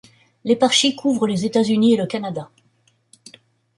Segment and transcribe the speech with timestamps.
[0.45, 2.49] L'éparchie couvre les États-Unis et le Canada.